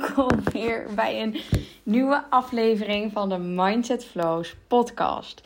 [0.00, 1.36] welkom weer bij een
[1.82, 5.42] nieuwe aflevering van de Mindset Flows podcast.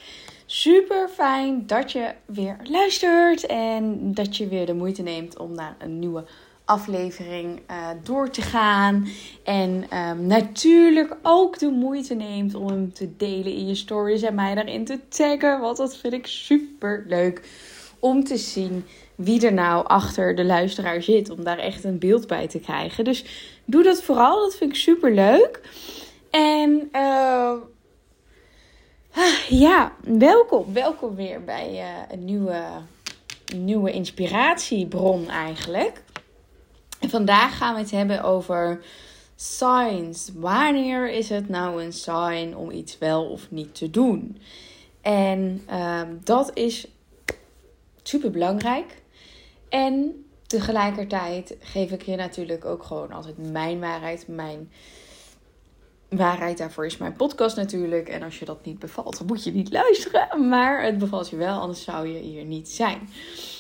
[0.47, 5.77] Super fijn dat je weer luistert en dat je weer de moeite neemt om naar
[5.79, 6.25] een nieuwe
[6.65, 9.09] aflevering uh, door te gaan.
[9.45, 14.35] En um, natuurlijk ook de moeite neemt om hem te delen in je stories en
[14.35, 15.61] mij daarin te taggen.
[15.61, 17.49] Want dat vind ik super leuk
[17.99, 18.85] om te zien
[19.15, 21.31] wie er nou achter de luisteraar zit.
[21.31, 23.05] Om daar echt een beeld bij te krijgen.
[23.05, 23.25] Dus
[23.65, 24.41] doe dat vooral.
[24.41, 25.61] Dat vind ik super leuk.
[26.31, 27.53] En uh,
[29.49, 30.73] ja, welkom.
[30.73, 32.63] Welkom weer bij uh, een nieuwe,
[33.57, 36.03] nieuwe inspiratiebron eigenlijk.
[37.01, 38.85] En vandaag gaan we het hebben over
[39.37, 40.31] signs.
[40.35, 44.39] Wanneer is het nou een sign om iets wel of niet te doen?
[45.01, 46.87] En uh, dat is
[48.03, 49.02] super belangrijk.
[49.73, 54.29] En tegelijkertijd geef ik je natuurlijk ook gewoon altijd mijn waarheid.
[54.29, 54.71] Mijn
[56.09, 58.09] waarheid daarvoor is mijn podcast natuurlijk.
[58.09, 60.49] En als je dat niet bevalt, dan moet je niet luisteren.
[60.49, 63.09] Maar het bevalt je wel, anders zou je hier niet zijn.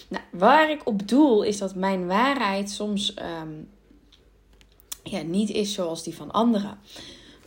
[0.09, 3.69] Nou, waar ik op doel is dat mijn waarheid soms um,
[5.03, 6.79] ja, niet is zoals die van anderen.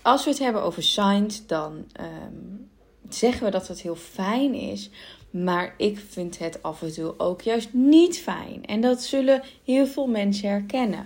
[0.02, 2.70] Als we het hebben over signs, dan um,
[3.10, 4.90] zeggen we dat het heel fijn is.
[5.30, 8.66] Maar ik vind het af en toe ook juist niet fijn.
[8.66, 11.06] En dat zullen heel veel mensen herkennen.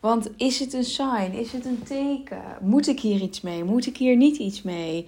[0.00, 1.32] Want is het een sign?
[1.32, 2.42] Is het een teken?
[2.60, 3.64] Moet ik hier iets mee?
[3.64, 5.06] Moet ik hier niet iets mee?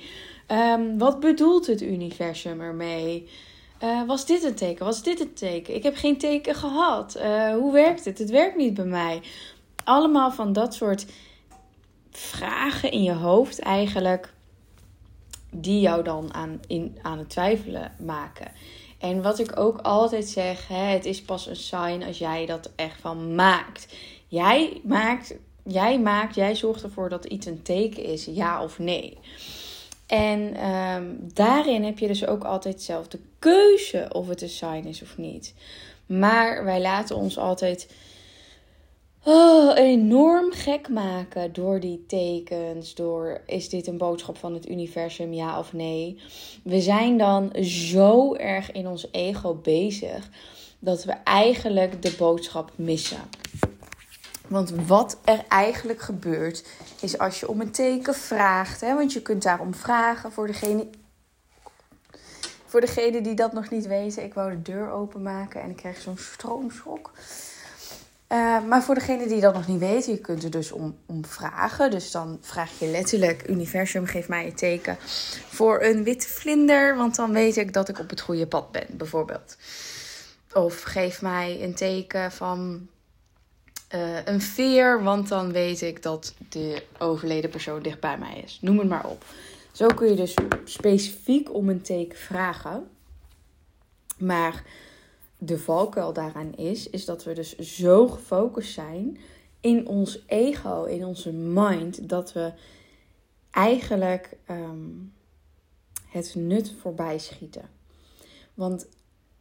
[0.48, 3.28] Um, wat bedoelt het universum ermee?
[3.83, 4.84] Uh, was dit een teken?
[4.84, 5.75] Was dit een teken?
[5.75, 7.16] Ik heb geen teken gehad.
[7.16, 8.19] Uh, hoe werkt het?
[8.19, 9.20] Het werkt niet bij mij.
[9.84, 11.06] Allemaal van dat soort
[12.10, 14.33] vragen in je hoofd eigenlijk
[15.55, 18.50] die jou dan aan, in, aan het twijfelen maken.
[18.98, 22.70] En wat ik ook altijd zeg, hè, het is pas een sign als jij dat
[22.77, 23.94] echt van maakt.
[24.27, 29.19] Jij maakt, jij maakt, jij zorgt ervoor dat iets een teken is, ja of nee.
[30.06, 34.87] En um, daarin heb je dus ook altijd zelf de keuze of het een sign
[34.87, 35.54] is of niet.
[36.06, 37.88] Maar wij laten ons altijd
[39.25, 42.94] oh, enorm gek maken door die tekens.
[42.94, 46.21] Door is dit een boodschap van het universum, ja of nee?
[46.65, 50.28] We zijn dan zo erg in ons ego bezig
[50.78, 53.21] dat we eigenlijk de boodschap missen.
[54.49, 56.65] Want wat er eigenlijk gebeurt,
[57.00, 58.81] is als je om een teken vraagt.
[58.81, 60.87] Hè, want je kunt daarom vragen voor degene.
[62.66, 66.00] Voor degene die dat nog niet weten, ik wou de deur openmaken en ik kreeg
[66.00, 67.10] zo'n stroomschok.
[68.32, 71.25] Uh, maar voor degene die dat nog niet weten, je kunt er dus om, om
[71.25, 71.91] vragen.
[71.91, 74.97] Dus dan vraag je letterlijk: Universum, geef mij een teken
[75.48, 76.97] voor een witte vlinder.
[76.97, 79.56] Want dan weet ik dat ik op het goede pad ben, bijvoorbeeld.
[80.53, 82.88] Of geef mij een teken van
[83.94, 88.59] uh, een veer, want dan weet ik dat de overleden persoon dicht bij mij is.
[88.60, 89.25] Noem het maar op.
[89.72, 90.34] Zo kun je dus
[90.65, 92.91] specifiek om een teken vragen.
[94.19, 94.62] Maar
[95.44, 99.19] de valkuil daaraan is, is dat we dus zo gefocust zijn
[99.60, 102.53] in ons ego, in onze mind, dat we
[103.50, 105.12] eigenlijk um,
[106.08, 107.70] het nut voorbij schieten.
[108.54, 108.86] Want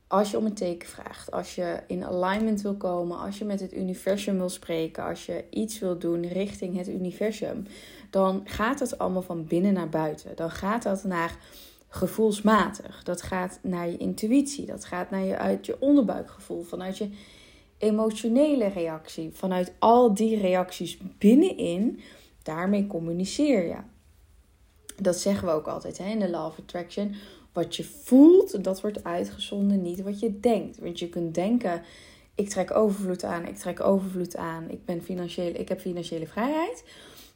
[0.08, 3.60] als je om een teken vraagt, als je in alignment wil komen, als je met
[3.60, 7.66] het universum wil spreken, als je iets wil doen richting het universum,
[8.10, 10.36] dan gaat het allemaal van binnen naar buiten.
[10.36, 11.38] Dan gaat dat naar
[11.94, 13.04] gevoelsmatig.
[13.04, 14.66] Dat gaat naar je intuïtie.
[14.66, 16.64] Dat gaat naar je, uit je onderbuikgevoel.
[16.64, 17.10] Vanuit je
[17.78, 19.32] emotionele reactie.
[19.34, 22.00] Vanuit al die reacties binnenin.
[22.44, 23.78] Daarmee communiceer je.
[24.98, 27.16] Dat zeggen we ook altijd hè, in de Law of Attraction.
[27.54, 30.80] Wat je voelt, dat wordt uitgezonden, niet wat je denkt.
[30.80, 31.82] Want je kunt denken,
[32.36, 36.84] ik trek overvloed aan, ik trek overvloed aan, ik, ben financieel, ik heb financiële vrijheid.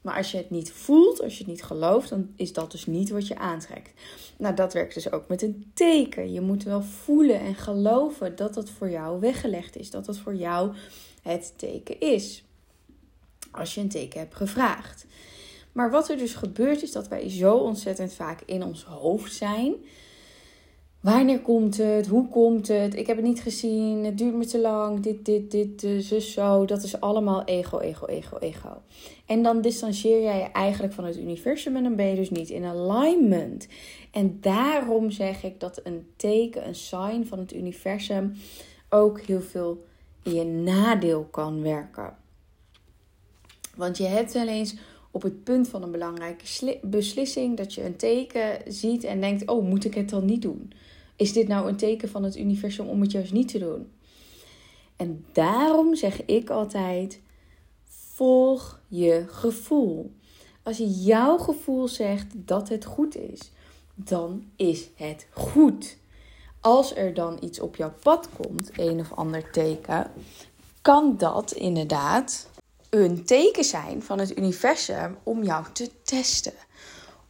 [0.05, 2.85] Maar als je het niet voelt, als je het niet gelooft, dan is dat dus
[2.85, 3.91] niet wat je aantrekt.
[4.37, 6.33] Nou, dat werkt dus ook met een teken.
[6.33, 9.89] Je moet wel voelen en geloven dat dat voor jou weggelegd is.
[9.89, 10.73] Dat dat voor jou
[11.21, 12.43] het teken is.
[13.51, 15.05] Als je een teken hebt gevraagd.
[15.71, 19.73] Maar wat er dus gebeurt is dat wij zo ontzettend vaak in ons hoofd zijn
[21.05, 22.07] Wanneer komt het?
[22.07, 22.95] Hoe komt het?
[22.95, 24.05] Ik heb het niet gezien.
[24.05, 24.99] Het duurt me te lang.
[24.99, 26.65] Dit, dit, dit, zus, zo.
[26.65, 28.81] Dat is allemaal ego, ego, ego, ego.
[29.25, 32.49] En dan distancieer jij je eigenlijk van het universum en dan ben je dus niet
[32.49, 33.67] in alignment.
[34.11, 38.33] En daarom zeg ik dat een teken, een sign van het universum
[38.89, 39.83] ook heel veel
[40.23, 42.15] in je nadeel kan werken.
[43.75, 44.75] Want je hebt wel eens
[45.11, 49.67] op het punt van een belangrijke beslissing dat je een teken ziet en denkt: Oh,
[49.67, 50.71] moet ik het dan niet doen?
[51.15, 53.91] Is dit nou een teken van het universum om het juist niet te doen?
[54.95, 57.21] En daarom zeg ik altijd:
[58.13, 60.11] Volg je gevoel.
[60.63, 63.51] Als je jouw gevoel zegt dat het goed is,
[63.95, 65.97] dan is het goed.
[66.59, 70.11] Als er dan iets op jouw pad komt, een of ander teken,
[70.81, 72.49] kan dat inderdaad
[72.89, 76.53] een teken zijn van het universum om jou te testen.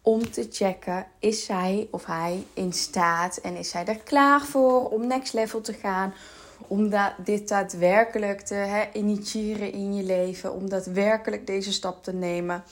[0.05, 4.89] Om te checken, is zij of hij in staat en is zij er klaar voor
[4.89, 6.13] om next level te gaan?
[6.67, 6.93] Om
[7.23, 12.63] dit daadwerkelijk te initiëren in je leven, om daadwerkelijk deze stap te nemen.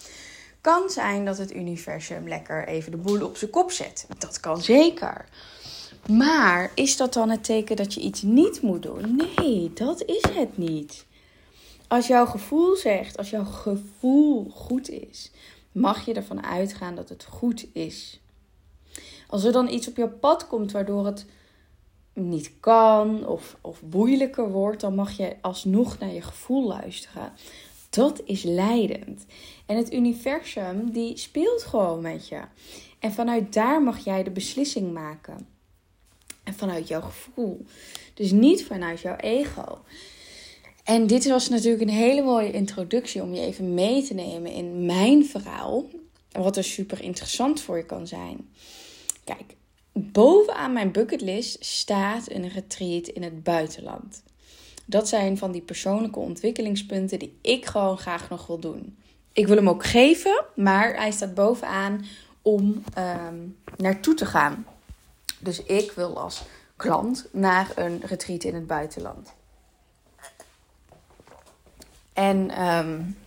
[0.62, 4.06] Kan zijn dat het universum lekker even de boel op zijn kop zet.
[4.18, 5.26] Dat kan zeker.
[6.10, 9.22] Maar is dat dan het teken dat je iets niet moet doen?
[9.36, 11.06] Nee, dat is het niet.
[11.88, 15.32] Als jouw gevoel zegt, als jouw gevoel goed is,
[15.74, 18.20] mag je ervan uitgaan dat het goed is.
[19.28, 21.26] Als er dan iets op je pad komt waardoor het
[22.14, 27.32] niet kan of, of moeilijker wordt, dan mag je alsnog naar je gevoel luisteren.
[27.90, 29.26] Dat is leidend.
[29.66, 32.42] En het universum die speelt gewoon met je.
[33.00, 35.48] En vanuit daar mag jij de beslissing maken.
[36.44, 37.66] En vanuit jouw gevoel.
[38.14, 39.82] Dus niet vanuit jouw ego.
[40.84, 44.86] En dit was natuurlijk een hele mooie introductie om je even mee te nemen in
[44.86, 45.86] mijn verhaal.
[46.32, 48.50] Wat er super interessant voor je kan zijn.
[49.24, 49.56] Kijk,
[49.94, 54.24] bovenaan mijn bucketlist staat een retreat in het buitenland.
[54.86, 58.98] Dat zijn van die persoonlijke ontwikkelingspunten die ik gewoon graag nog wil doen.
[59.34, 62.06] Ik wil hem ook geven, maar hij staat bovenaan
[62.42, 64.66] om um, naartoe te gaan.
[65.40, 66.42] Dus ik wil als
[66.76, 69.34] klant naar een retreat in het buitenland.
[72.14, 73.18] En um,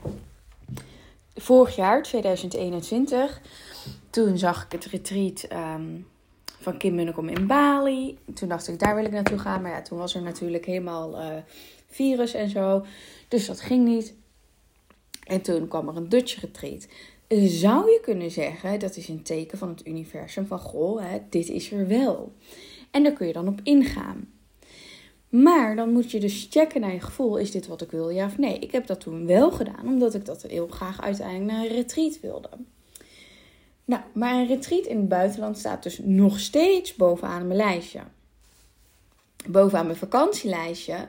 [1.35, 3.41] vorig jaar, 2021,
[4.11, 6.07] toen zag ik het retreat um,
[6.61, 8.19] van Kim Munnekom in Bali.
[8.35, 9.63] Toen dacht ik, daar wil ik naartoe gaan.
[9.63, 11.27] Maar ja, toen was er natuurlijk helemaal uh,
[11.87, 12.85] virus en zo.
[13.29, 14.15] Dus dat ging niet.
[15.25, 16.87] En toen kwam er een Dutch retreat.
[17.29, 21.49] Zou je kunnen zeggen, dat is een teken van het universum van goh, hè, dit
[21.49, 22.33] is er wel.
[22.91, 24.29] En daar kun je dan op ingaan.
[25.29, 28.27] Maar dan moet je dus checken naar je gevoel: is dit wat ik wil, ja
[28.27, 28.59] of nee?
[28.59, 32.21] Ik heb dat toen wel gedaan, omdat ik dat heel graag uiteindelijk naar een retreat
[32.21, 32.49] wilde.
[33.85, 38.01] Nou, maar een retreat in het buitenland staat dus nog steeds bovenaan mijn lijstje.
[39.49, 41.09] Bovenaan mijn vakantielijstje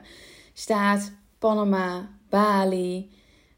[0.52, 3.10] staat Panama, Bali,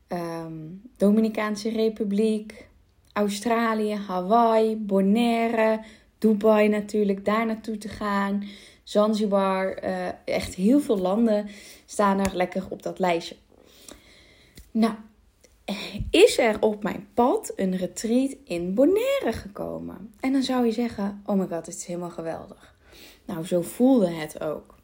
[0.08, 2.68] um, Dominicaanse Republiek,
[3.12, 5.84] Australië, Hawaii, Bonaire,
[6.18, 8.44] Dubai natuurlijk, daar naartoe te gaan.
[8.90, 11.48] Zanzibar, uh, echt heel veel landen
[11.86, 13.36] staan er lekker op dat lijstje.
[14.70, 14.94] Nou,
[16.10, 20.14] is er op mijn pad een retreat in Bonaire gekomen?
[20.20, 22.74] En dan zou je zeggen: Oh my god, het is helemaal geweldig.
[23.24, 24.74] Nou, zo voelde het ook.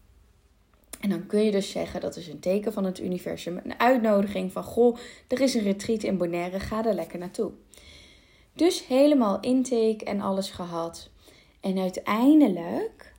[1.00, 4.52] En dan kun je dus zeggen dat is een teken van het universum, een uitnodiging
[4.52, 4.96] van: Goh,
[5.28, 7.50] er is een retreat in Bonaire, ga er lekker naartoe.
[8.52, 11.10] Dus helemaal intake en alles gehad.
[11.60, 13.14] En uiteindelijk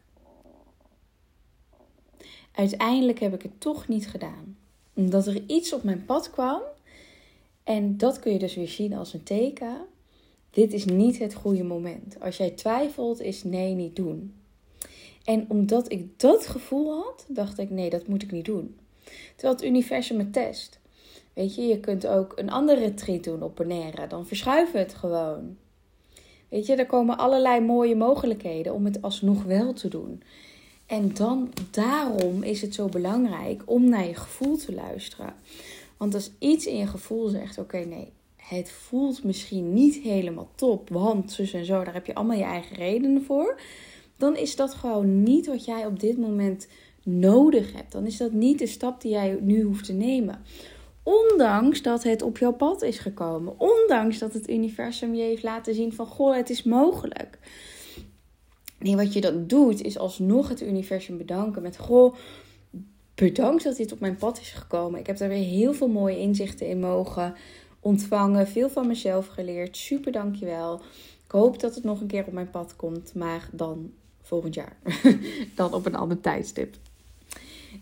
[2.58, 4.58] uiteindelijk heb ik het toch niet gedaan.
[4.94, 6.62] Omdat er iets op mijn pad kwam.
[7.64, 9.78] En dat kun je dus weer zien als een teken.
[10.50, 12.20] Dit is niet het goede moment.
[12.20, 14.34] Als jij twijfelt, is nee, niet doen.
[15.24, 18.76] En omdat ik dat gevoel had, dacht ik: nee, dat moet ik niet doen.
[19.36, 20.80] Terwijl het universum me test.
[21.34, 24.08] Weet je, je kunt ook een andere retreat doen op Bonaire.
[24.08, 25.58] Dan verschuiven we het gewoon.
[26.50, 30.24] Weet je, er komen allerlei mooie mogelijkheden om het alsnog wel te doen.
[30.88, 35.34] En dan, daarom is het zo belangrijk om naar je gevoel te luisteren.
[35.98, 40.90] Want als iets in je gevoel zegt: oké, nee, het voelt misschien niet helemaal top,
[40.90, 43.60] want zus en zo, daar heb je allemaal je eigen redenen voor.
[44.18, 46.68] Dan is dat gewoon niet wat jij op dit moment
[47.04, 47.92] nodig hebt.
[47.92, 50.42] Dan is dat niet de stap die jij nu hoeft te nemen.
[51.04, 53.54] Ondanks dat het op jouw pad is gekomen.
[53.58, 57.40] Ondanks dat het universum je heeft laten zien van goh, het is mogelijk.
[58.80, 62.16] Nee, wat je dan doet, is alsnog het universum bedanken met: Goh,
[63.16, 65.00] bedankt dat dit op mijn pad is gekomen.
[65.00, 67.36] Ik heb daar weer heel veel mooie inzichten in mogen
[67.80, 68.48] ontvangen.
[68.48, 69.78] Veel van mezelf geleerd.
[69.78, 70.82] Super dankjewel.
[71.26, 73.92] Ik hoop dat het nog een keer op mijn pad komt, maar dan
[74.22, 74.78] volgend jaar.
[75.56, 76.76] dan op een ander tijdstip.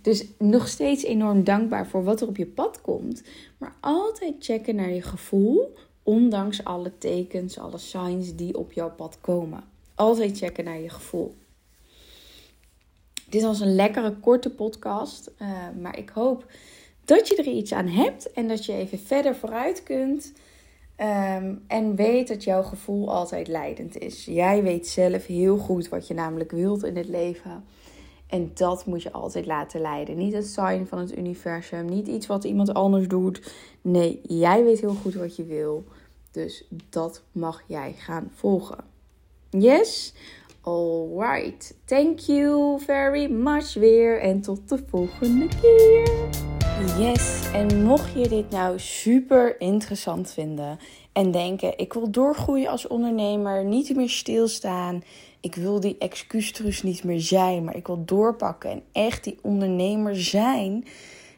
[0.01, 3.23] Dus nog steeds enorm dankbaar voor wat er op je pad komt.
[3.57, 9.17] Maar altijd checken naar je gevoel, ondanks alle tekens, alle signs die op jouw pad
[9.21, 9.63] komen.
[9.95, 11.35] Altijd checken naar je gevoel.
[13.29, 15.31] Dit was een lekkere korte podcast.
[15.41, 15.49] Uh,
[15.81, 16.45] maar ik hoop
[17.05, 20.33] dat je er iets aan hebt en dat je even verder vooruit kunt.
[20.99, 24.25] Um, en weet dat jouw gevoel altijd leidend is.
[24.25, 27.63] Jij weet zelf heel goed wat je namelijk wilt in het leven.
[28.27, 30.17] En dat moet je altijd laten leiden.
[30.17, 33.53] Niet het sign van het universum, niet iets wat iemand anders doet.
[33.81, 35.83] Nee, jij weet heel goed wat je wil.
[36.31, 38.94] Dus dat mag jij gaan volgen.
[39.59, 40.13] Yes?
[40.61, 41.75] Alright.
[41.85, 44.21] Thank you very much weer.
[44.21, 46.29] En tot de volgende keer.
[46.99, 50.79] Yes, en mocht je dit nou super interessant vinden
[51.13, 55.03] en denken: ik wil doorgroeien als ondernemer, niet meer stilstaan.
[55.39, 60.15] Ik wil die excuustrus niet meer zijn, maar ik wil doorpakken en echt die ondernemer
[60.15, 60.85] zijn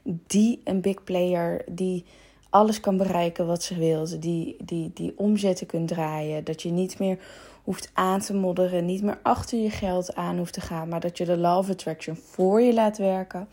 [0.03, 2.05] die een big player, die
[2.50, 6.43] alles kan bereiken wat ze wil, die, die, die omzetten kunt draaien.
[6.43, 7.19] Dat je niet meer
[7.67, 11.17] hoeft aan te modderen, niet meer achter je geld aan hoeft te gaan, maar dat
[11.17, 13.47] je de love attraction voor je laat werken.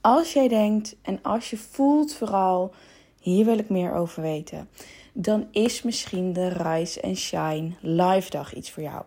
[0.00, 2.74] Als jij denkt en als je voelt vooral,
[3.20, 4.68] hier wil ik meer over weten,
[5.12, 9.02] dan is misschien de Rise and Shine live dag iets voor jou.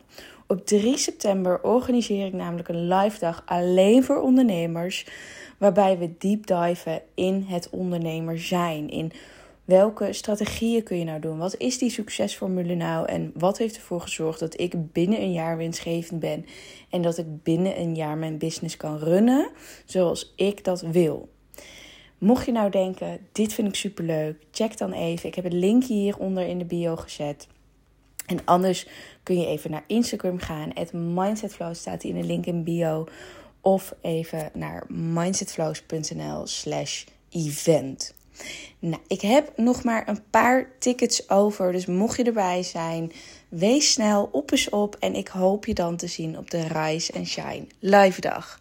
[0.48, 5.08] Op 3 september organiseer ik namelijk een live dag alleen voor ondernemers,
[5.58, 9.12] waarbij we deep diven in het ondernemer zijn, in
[9.66, 11.38] Welke strategieën kun je nou doen?
[11.38, 13.08] Wat is die succesformule nou?
[13.08, 16.46] En wat heeft ervoor gezorgd dat ik binnen een jaar winstgevend ben
[16.90, 19.50] en dat ik binnen een jaar mijn business kan runnen
[19.86, 21.30] zoals ik dat wil?
[22.18, 25.30] Mocht je nou denken, dit vind ik superleuk, check dan even.
[25.30, 27.48] Ik heb het linkje hieronder in de bio gezet.
[28.26, 28.88] En anders
[29.24, 30.72] kun je even naar Instagram gaan.
[30.74, 33.08] Het Mindsetflow staat in de link in bio.
[33.62, 38.14] Of even naar mindsetflows.nl slash event.
[38.80, 41.72] Nou, ik heb nog maar een paar tickets over.
[41.72, 43.12] Dus mocht je erbij zijn,
[43.50, 44.96] wees snel, op eens op.
[45.00, 48.60] En ik hoop je dan te zien op de Rise and Shine live dag.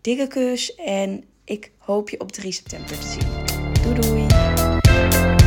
[0.00, 3.28] Dikke kus en ik hoop je op 3 september te zien.
[3.82, 5.45] Doei doei!